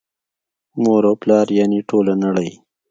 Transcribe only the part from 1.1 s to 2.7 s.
پلار یعني ټوله نړۍ